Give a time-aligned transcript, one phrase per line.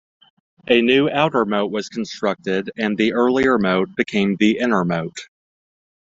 [0.67, 5.27] A new outer moat was constructed, and the earlier moat became the inner moat.